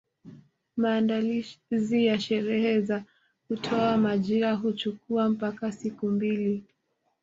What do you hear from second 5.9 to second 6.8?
mbili